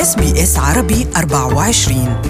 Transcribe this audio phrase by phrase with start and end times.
[0.00, 2.22] SBS عربي 24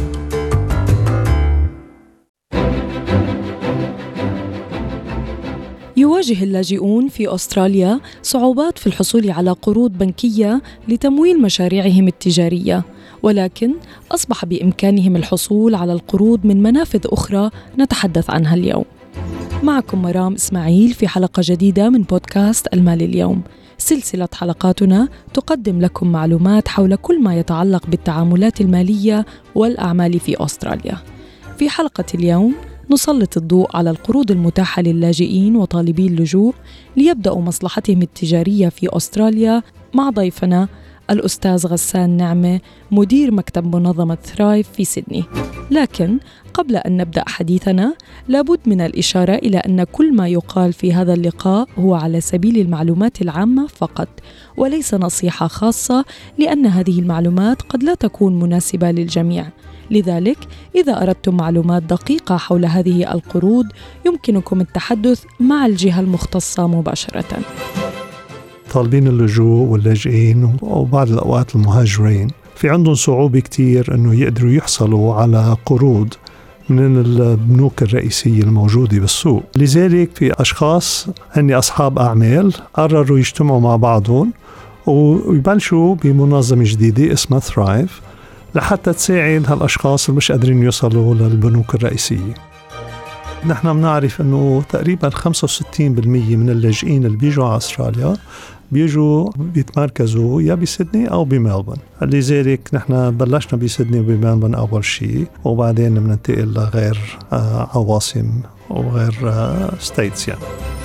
[5.96, 12.82] يواجه اللاجئون في أستراليا صعوبات في الحصول على قروض بنكية لتمويل مشاريعهم التجارية
[13.22, 13.74] ولكن
[14.12, 18.84] أصبح بإمكانهم الحصول على القروض من منافذ أخرى نتحدث عنها اليوم.
[19.62, 23.42] معكم مرام إسماعيل في حلقة جديدة من بودكاست ألمال اليوم.
[23.78, 30.96] سلسلة حلقاتنا تقدم لكم معلومات حول كل ما يتعلق بالتعاملات المالية والأعمال في أستراليا.
[31.58, 32.54] في حلقة اليوم
[32.90, 36.54] نسلط الضوء على القروض المتاحة للاجئين وطالبي اللجوء
[36.96, 39.62] ليبدأوا مصلحتهم التجارية في أستراليا
[39.94, 40.68] مع ضيفنا
[41.10, 42.60] الأستاذ غسان نعمة
[42.90, 45.24] مدير مكتب منظمة ثرايف في سيدني
[45.70, 46.18] لكن
[46.54, 47.94] قبل أن نبدأ حديثنا
[48.28, 53.22] لابد من الإشارة إلى أن كل ما يقال في هذا اللقاء هو على سبيل المعلومات
[53.22, 54.08] العامة فقط
[54.56, 56.04] وليس نصيحة خاصة
[56.38, 59.46] لأن هذه المعلومات قد لا تكون مناسبة للجميع
[59.90, 60.38] لذلك
[60.74, 63.66] إذا أردتم معلومات دقيقة حول هذه القروض
[64.06, 67.42] يمكنكم التحدث مع الجهة المختصة مباشرة.
[68.70, 72.28] طالبين اللجوء واللاجئين وبعض الأوقات المهاجرين.
[72.56, 76.14] في عندهم صعوبة كتير أنه يقدروا يحصلوا على قروض
[76.68, 79.42] من البنوك الرئيسية الموجودة بالسوق.
[79.56, 84.32] لذلك في أشخاص هن أصحاب أعمال قرروا يجتمعوا مع بعضهم
[84.86, 88.00] ويبلشوا بمنظمة جديدة اسمها ثرايف
[88.54, 92.49] لحتى تساعد هالأشخاص اللي مش قادرين يوصلوا للبنوك الرئيسية.
[93.46, 98.16] نحن بنعرف إنه تقريبا 65% من اللاجئين اللي بيجوا على أستراليا
[98.72, 106.52] بيجوا بيتمركزوا يا بسيدني أو بملبون لذلك نحن بلشنا بسيدني وبملبون أول شيء وبعدين بننتقل
[106.54, 106.98] لغير
[107.32, 108.30] آه، عواصم
[108.70, 109.32] وغير
[109.78, 110.79] states آه، يعني.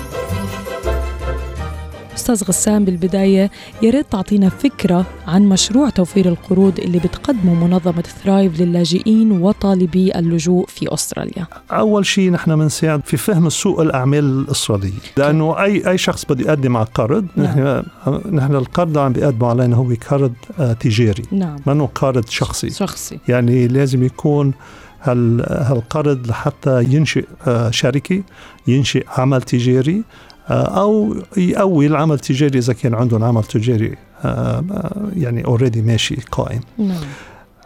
[2.16, 3.50] أستاذ غسان بالبداية
[3.82, 10.66] يا ريت تعطينا فكرة عن مشروع توفير القروض اللي بتقدمه منظمة ثرايف للاجئين وطالبي اللجوء
[10.66, 11.46] في أستراليا.
[11.70, 14.92] أول شيء نحن بنساعد في فهم السوق الأعمال الأسترالية.
[15.16, 17.46] لأنه أي أي شخص بده يقدم على قرض نعم.
[17.46, 21.22] نحن نحن القرض عم بيقدموا علينا هو قرض آه، تجاري.
[21.32, 21.56] نعم.
[21.66, 22.70] منه قرض شخصي.
[22.70, 23.18] شخصي.
[23.28, 24.54] يعني لازم يكون
[25.02, 28.22] هالقرض لحتى ينشئ آه، شركة
[28.66, 30.02] ينشئ عمل تجاري
[30.50, 32.58] أو يقوي العمل التجاري.
[32.58, 34.64] إذا كان عندهم عمل تجاري آه،
[35.16, 36.60] يعني already ماشي قائم.
[36.78, 37.04] نعم.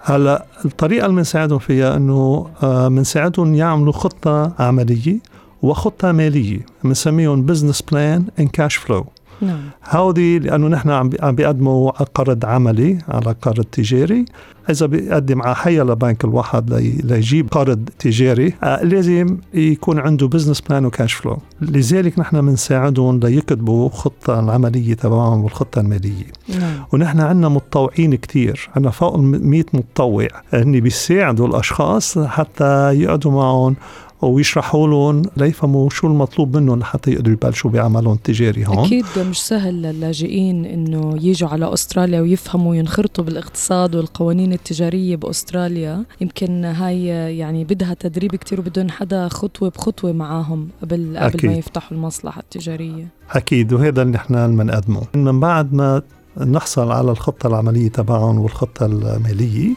[0.03, 5.19] هلا الطريقة اللي بنساعدهم فيها إنه بنساعدهم يعملوا خطة عملية
[5.63, 9.07] وخطة مالية بنسميهم business plan and cash flow
[9.43, 9.61] نعم.
[9.91, 10.91] هودي لأنه نحن
[11.21, 14.25] عم بيقدموا قرض عملي على قرض تجاري.
[14.71, 16.75] إذا بيقدم على أي بنك الواحد
[17.05, 23.21] ليجيب قرض تجاري آه، لازم يكون عنده business plan و cash flow لذلك نحن بنساعدهم
[23.21, 26.27] ليكتبوا خطة العملية تبعهم والخطة المالية.
[26.49, 26.85] نعم.
[26.93, 30.29] ونحن عندنا متطوعين كثير عندنا فوق 100 متطوع.
[30.53, 33.77] هن بيساعدوا الأشخاص حتى يقعدوا معهم
[34.23, 38.79] ويشرحوا لهم ليفهموا شو المطلوب منهم لحتى يقدروا يبلشوا بعملهم التجاري هون.
[38.79, 46.05] أكيد مش سهل للاجئين إنه يجوا على أستراليا ويفهموا وينخرطوا بالاقتصاد والقوانين التجارية بأستراليا.
[46.21, 47.07] يمكن هاي
[47.39, 51.51] يعني بدها تدريب كتير وبدهم حدا خطوة بخطوة معاهم قبل قبل أكيد.
[51.51, 53.09] ما يفتحوا المصلحة التجارية.
[53.31, 56.03] أكيد وهذا اللي نحن بنقدمه من بعد ما
[56.47, 59.75] نحصل على الخطة العملية تبعهم والخطة المالية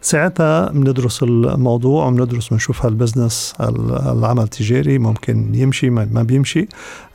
[0.00, 6.68] ساعتها بندرس الموضوع وبندرس بنشوف هالبزنس العمل التجاري ممكن يمشي ما بيمشي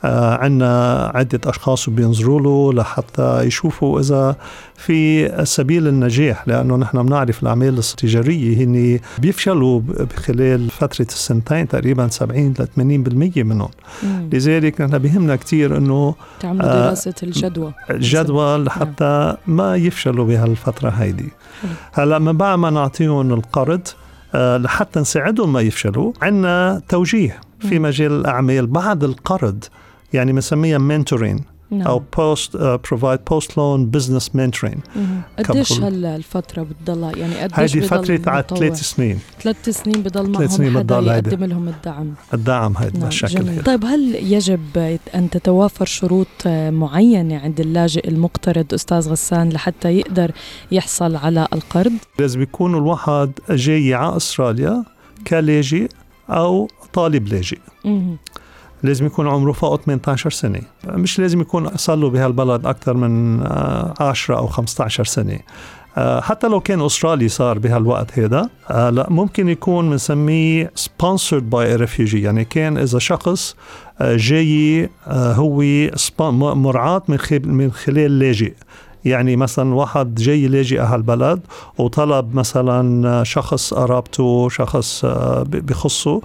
[0.04, 4.36] آه عندنا عدة أشخاص بينظروا له لحتى يشوفوا إذا
[4.76, 9.80] في سبيل النجاح لأنه نحن بنعرف الأعمال التجارية هن بيفشلوا
[10.16, 12.66] خلال فترة السنتين تقريبا 70 ل
[13.36, 13.70] 80% منهم
[14.02, 14.30] مم.
[14.32, 19.36] لذلك نحن بيهمنا كثير أنه تعملوا آه، دراسة الجدوى الجدوى لحتى.
[19.46, 21.28] ما يفشلوا بهالفترة هيدي
[21.92, 23.88] هلأ من بعد ما نعطيهم القرض
[24.34, 26.12] آه، لحتى نساعدهم ما يفشلوا.
[26.22, 29.64] عندنا توجيه في مجال الأعمال بعد القرض
[30.12, 31.40] يعني بنسميها mentoring
[31.72, 31.86] نعم.
[31.86, 34.80] أو post provide post loan business mentoring
[35.48, 39.18] قديش هلا الفترة بتضلها يعني قديش هيدي فترة على ثلاث سنين.
[39.40, 42.14] ثلاث سنين بضل معهم سنين حدا يقدم لهم الدعم.
[42.34, 43.04] الدعم هيدا نعم.
[43.08, 49.88] بالشكل طيب هل يجب أن تتوافر شروط آه، معينة عند اللاجئ المقترض أستاذ غسان لحتى
[49.98, 50.30] يقدر
[50.72, 54.84] يحصل على القرض؟ لازم يكون الواحد جاي على أستراليا
[55.26, 55.88] كلاجئ
[56.30, 57.58] أو طالب لاجئ.
[58.82, 60.60] لازم يكون عمره فوق 18 سنة.
[60.86, 63.42] مش لازم يكون صار له بهالبلد أكثر من
[64.00, 65.38] 10 آه، أو 15 سنة.
[65.96, 71.44] آه، حتى لو كان أسترالي صار بهالوقت هذا آه، لا ممكن يكون بنسميه sponsored
[71.76, 72.14] a refugee.
[72.14, 73.56] يعني كان إذا شخص
[74.02, 75.62] جاي هو
[76.54, 77.02] مرعاة
[77.44, 78.52] من خلال لاجئ.
[79.04, 81.40] يعني مثلا واحد جاي لاجئ على البلد
[81.78, 86.20] وطلب مثلا شخص قرابته شخص آه، بخصه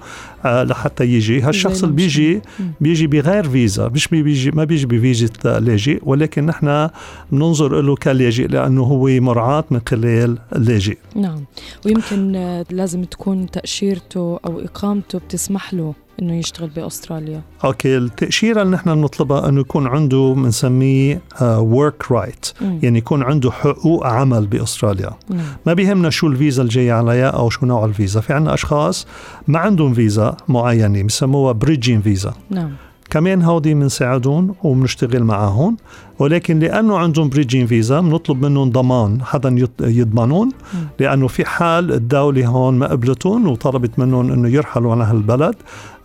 [0.45, 1.41] آه، لحتى يجي.
[1.41, 2.41] هالشخص اللي بيجي
[2.81, 5.27] بيجي بغير فيزا مش بيجي ما بيجي بفيزا
[5.59, 6.89] لاجئ ولكن نحن
[7.31, 11.45] بننظر له كلاجئ لأنه هو مرعاة من خلال اللاجئ نعم.
[11.85, 17.41] ويمكن آه، لازم تكون تأشيرته أو إقامته بتسمح له إنه يشتغل بأستراليا.
[17.65, 24.05] okay التأشيرة اللي نحن بنطلبها إنه يكون عنده بنسميه work right يعني يكون عنده حقوق
[24.07, 25.09] عمل بأستراليا.
[25.29, 25.39] مم.
[25.65, 28.21] ما بيهمنا شو الفيزا الجايه عليها أو شو نوع الفيزا.
[28.21, 29.07] في عندنا أشخاص
[29.47, 32.71] ما عندهم فيزا معينة بسموها bridging visa نعم.
[33.09, 35.77] كمان هودي بنساعدهم وبنشتغل معهم
[36.19, 40.51] ولكن لأنه عندهم bridging visa بنطلب منهم ضمان حدا يضمنون
[40.99, 45.55] لأنه في حال الدولة هون ما قبلتهم وطلبت منهم إنه يرحلوا عن هالبلد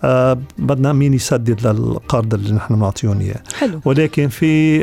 [0.05, 3.43] آه بدنا مين يسدد للقرض اللي نحن بنعطيهم إياه.
[3.55, 3.81] حلو.
[3.85, 4.81] ولكن في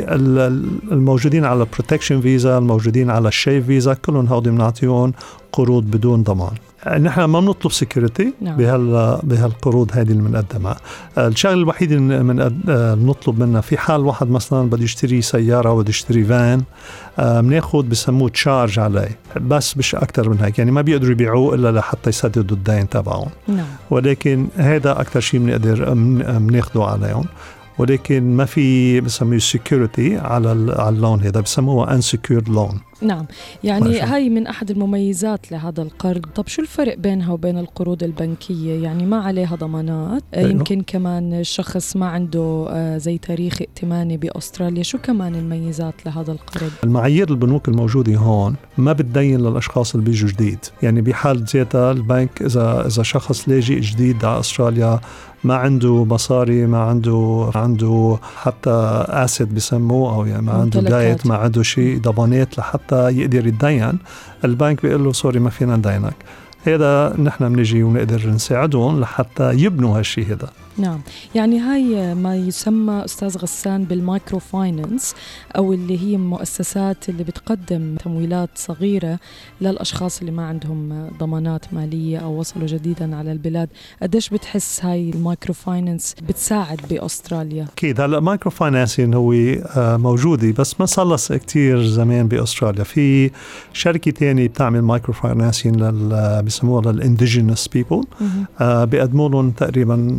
[0.92, 5.12] الموجودين على ال protection visa الموجودين على ال SHEV visa كلهم هودي بنعطيهم
[5.52, 6.52] قروض بدون ضمان.
[7.00, 8.56] نحن ما بنطلب security نعم.
[8.56, 10.76] بهال بهالقروض هذه اللي بنقدمها.
[11.18, 12.50] الشغلة الوحيدة اللي
[12.96, 16.62] بنطلب منها في حال واحد مثلا بده يشتري سيارة بده يشتري فان
[17.18, 20.58] بناخذ بسموه charge عليه بس مش أكثر من هيك.
[20.58, 23.28] يعني ما بيقدروا يبيعوه إلا لحتى يسددوا الدين تبعهم.
[23.48, 23.66] نعم.
[23.90, 25.94] ولكن هذا أكثر شيء بنقدر
[26.38, 27.24] بناخذه عليهم.
[27.78, 33.26] ولكن ما في بسميه security على على ال loan هذا بسموه unsecured loan نعم.
[33.64, 36.26] يعني هاي من أحد المميزات لهذا القرض.
[36.34, 40.22] طب شو الفرق بينها وبين القروض البنكية؟ يعني ما عليها ضمانات.
[40.36, 44.82] يمكن كمان الشخص ما عنده آه، زي تاريخ ائتماني بأستراليا.
[44.82, 50.58] شو كمان الميزات لهذا القرض؟ المعايير البنوك الموجودة هون ما بتدين للأشخاص اللي بيجوا جديد.
[50.82, 55.00] يعني بحال ذاتها البنك إذا إذا شخص لاجئ جديد على أستراليا
[55.44, 58.70] ما عنده مصاري ما عنده عنده حتى
[59.08, 63.98] asset بسموه أو يعني ما عنده دايت ما عنده شيء ضمانات لحتى حتى يقدر يتدين.
[64.44, 66.14] البنك بيقول له سوري ما فينا ندينك.
[66.66, 70.48] هذا نحن بنجي ونقدر نساعدهم لحتى يبنوا هالشيء هذا
[70.80, 71.00] نعم.
[71.34, 75.14] يعني هاي ما يسمى أستاذ غسان بال micro finance
[75.56, 79.18] أو اللي هي المؤسسات اللي بتقدم تمويلات صغيرة
[79.60, 83.68] للأشخاص اللي ما عندهم ضمانات مالية أو وصلوا جديدا على البلاد.
[84.02, 88.00] قديش بتحس هاي ال micro finance بتساعد بأستراليا؟ أكيد.
[88.00, 92.84] هلا micro financing هو آه، موجودة بس ما صار كثير زمان بأستراليا.
[92.84, 93.30] في
[93.72, 98.04] شركة تانية بتعمل micro financing لل بسموها لل indigenous people.
[98.60, 100.18] آه، بيقدموا لهم تقريبا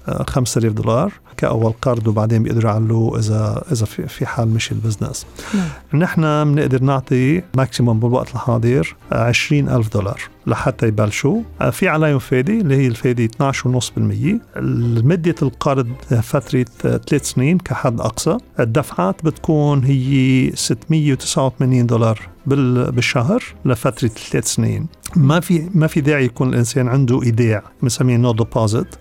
[0.27, 5.25] 5000 دولار كأول قرض وبعدين بيقدروا يعلوه إذا إذا في حال مشي ال business.
[5.53, 6.01] نعم.
[6.01, 11.41] نحن بنقدر نعطي maximum بالوقت الحاضر 20000 دولار لحتى يبلشوا.
[11.71, 14.61] في عليهم فايدة اللي هي الفايدة 12.5%
[15.05, 15.87] مدة القرض
[16.21, 18.37] فترة ثلاث سنين كحد أقصى.
[18.59, 24.87] الدفعات بتكون هي 689 دولار بالشهر لفترة ثلاث سنين.
[25.15, 28.95] ما في ما في داعي يكون الإنسان عنده إيداع بنسميه no deposit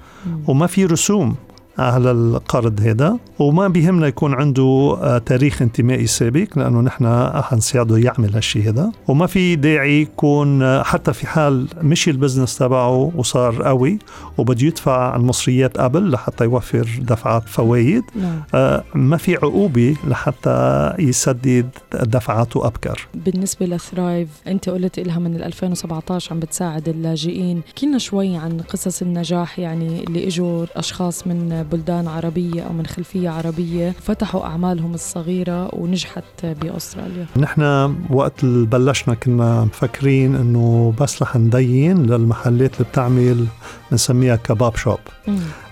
[0.47, 1.37] وما في assume
[1.79, 3.19] على القرض هذا.
[3.39, 8.93] وما بيهمنا يكون عنده آه، تاريخ ائتماني سابق لأنه نحن حنساعده يعمل هالشيء هذا.
[9.09, 13.99] وما في داعي يكون آه، حتى في حال مشي ال business تبعه وصار قوي
[14.39, 18.43] وبده يدفع المصريات قبل لحتى يوفر دفعات فوائد نعم.
[18.55, 23.09] آه، ما في عقوبة لحتى يسدد دفعاته أبكر.
[23.15, 27.62] بالنسبة لثرايف أنت قلت لها من 2017 عم بتساعد اللاجئين.
[27.79, 33.31] كلنا شوي عن قصص النجاح يعني اللي إجوا أشخاص من بلدان عربية أو من خلفية
[33.31, 37.62] عربية فتحوا أعمالهم الصغيرة ونجحت بأستراليا نحن
[38.11, 43.47] وقت بلشنا كنا مفكرين أنه بس رح ندين للمحلات اللي بتعمل
[43.91, 44.99] بنسميها kebab shop.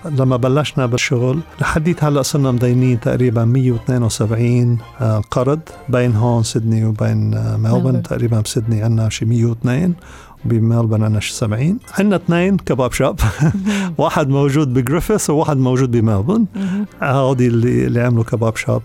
[0.05, 7.33] لما بلشنا بالشغل لحديت هلأ صرنا مدينين تقريبا 172 آه، قرض بين هون سيدني وبين
[7.33, 9.93] آه، ملبن تقريبا بسيدني عندنا شي 102
[10.45, 13.19] بملبن عندنا شي 70 عندنا اثنين kebab shop.
[13.97, 16.45] واحد موجود بجريفيث وواحد موجود بملبن
[17.03, 18.81] هودي اللي اللي عملوا kebab shop.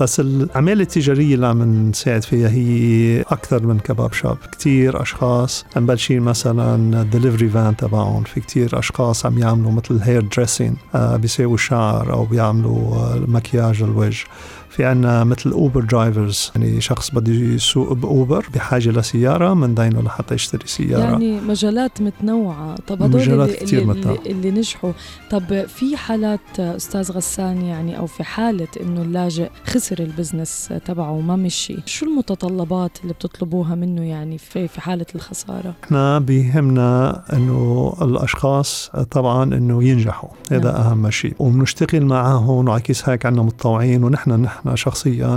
[0.00, 4.36] بس العمالة التجارية اللي عم نساعد فيها هي أكثر من kebab shop.
[4.58, 8.22] كثير أشخاص مبلشين مثلا delivery van تبعهم.
[8.22, 10.22] في كثير أشخاص عم يعملوا مثل hair
[10.68, 14.24] dressing بيساووا شعر أو بيعملوا مكياج الوجه
[14.70, 20.34] في عنا مثل Uber drivers يعني شخص بده يسوق بأوبر بحاجة لسيارة من دينه لحتى
[20.34, 21.02] يشتري سيارة.
[21.02, 22.76] يعني مجالات متنوعة.
[22.86, 24.18] طب هدول مجالات اللي, كتير اللي, متنوعة.
[24.26, 24.92] اللي نجحوا.
[25.30, 31.10] طب في حالات أستاذ غسان يعني أو في حالة إنه اللاجئ خسر ال business تبعه
[31.10, 37.94] وما مشي شو المتطلبات اللي بتطلبوها منه يعني في في حالة الخسارة؟ إحنا بيهمنا إنه
[38.02, 40.30] الأشخاص طبعا إنه ينجحوا.
[40.50, 40.80] هذا نعم.
[40.80, 41.34] أهم شيء.
[41.38, 45.36] وبنشتغل معهم وعكس هيك عندنا متطوعين ونحن نحن شخصيا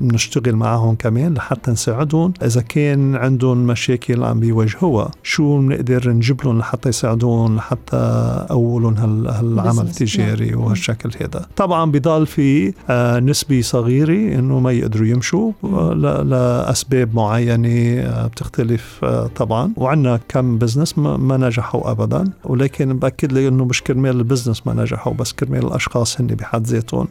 [0.00, 2.32] بنشتغل معهم كمان لحتى نساعدهم.
[2.42, 7.96] إذا كان عندهم مشاكل عم بيواجهوها شو بنقدر نجيب لهم لحتى يساعدون لحتى
[8.50, 10.60] أولهم هالعمل التجاري نعم.
[10.60, 11.46] وهالشكل هذا.
[11.56, 19.04] طبعا بضل في آه، نسبة صغيرة إنه ما يقدروا يمشوا آه، لأسباب معينة آه، بتختلف
[19.36, 19.72] طبعا.
[19.76, 22.24] وعندنا كم business ما نجحوا ابدا.
[22.44, 26.66] ولكن بأكد لي إنه مش كرمال ال business ما نجحوا بس كرمال الأشخاص هن بحد
[26.66, 27.08] ذاتهم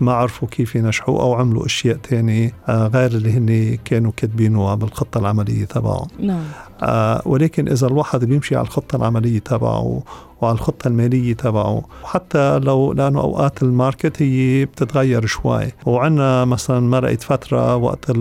[0.00, 5.64] ما عرفوا كيف ينجحوا أو عملوا أشياء تانية غير اللي هن كانوا كاتبينه بالخطة العملية
[5.64, 6.08] تبعهم.
[6.20, 6.44] نعم.
[6.82, 10.02] آه ولكن إذا الواحد بيمشي على الخطة العملية تبعه
[10.40, 15.72] وعلى الخطة المالية تبعه وحتى لو لأنه أوقات ال market هي بتتغير شوي.
[15.86, 18.12] وعندنا مثلا مرقت فترة وقت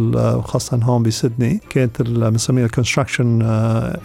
[0.43, 3.41] خاصة هون بسدني كانت بنسميها ال construction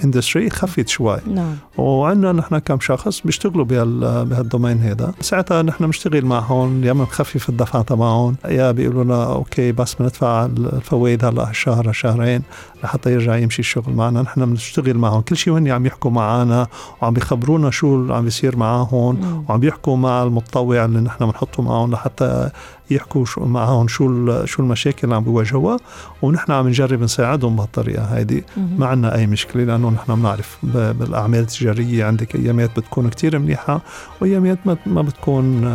[0.05, 1.19] industry خفت شوي.
[1.35, 1.57] نعم.
[1.79, 7.83] وعندنا نحن كم شخص بيشتغلوا بهال domain هذا ساعتها نحن بنشتغل معهم يا بنخفف الدفع
[7.83, 12.43] تبعهم يا بيقولوا لنا okay بس بندفع الفوائد هلأ شهر شهرين
[12.85, 14.23] لحتى يرجع يمشي الشغل معنا.
[14.23, 15.21] نحن بنشتغل معهم.
[15.21, 16.67] كل شيء هن عم يحكوا معنا
[17.03, 21.91] وعم بيخبرونا شو اللي عم بيصير معهم وعم بيحكوا مع المتطوع اللي نحن بنحطه معهم
[21.91, 22.51] لحتى
[22.91, 25.77] يحكوا شو معهم شو شو المشاكل اللي عم بيواجهوها.
[26.23, 28.45] ونحن عم نجرب نساعدهم بهالطريقة هيدي.
[28.79, 33.81] ما عندنا أي مشكلة لأنه نحن بنعرف بالأعمال التجارية عندك أيامات بتكون كتير منيحة
[34.21, 35.75] وأيامات ما بتكون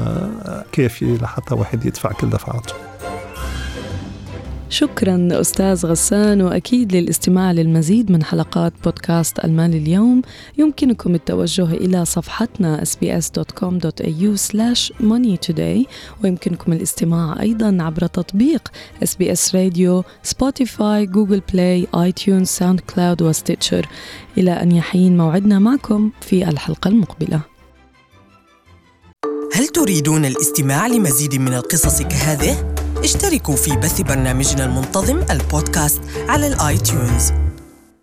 [0.71, 2.73] كافية لحتى واحد يدفع كل دفعاته.
[4.69, 10.21] شكرا أستاذ غسان وأكيد للاستماع للمزيد من حلقات بودكاست المال اليوم.
[10.57, 15.87] يمكنكم التوجه إلى صفحتنا sbs.com.au slash money today
[16.23, 18.71] ويمكنكم الاستماع أيضا عبر تطبيق
[19.05, 23.87] SBS راديو Spotify Google Play iTunes SoundCloud و Stitcher.
[24.37, 27.41] إلى أن يحين موعدنا معكم في الحلقة المقبلة.
[29.53, 32.74] هل تريدون الاستماع لمزيد من القصص كهذه؟
[33.05, 37.33] اشتركوا في بث برنامجنا المنتظم البودكاست على ال iTunes